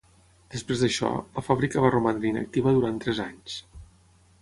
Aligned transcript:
Després 0.55 0.81
d'això, 0.85 1.11
la 1.35 1.45
fàbrica 1.49 1.85
va 1.85 1.93
romandre 1.97 2.33
inactiva 2.33 2.77
durant 2.79 3.01
tres 3.07 3.25
anys. 3.31 3.63